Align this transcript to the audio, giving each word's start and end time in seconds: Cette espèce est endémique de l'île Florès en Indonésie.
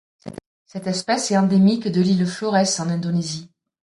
Cette 0.65 0.87
espèce 0.87 1.29
est 1.29 1.37
endémique 1.37 1.87
de 1.87 2.01
l'île 2.01 2.25
Florès 2.25 2.79
en 2.79 2.89
Indonésie. 2.89 3.51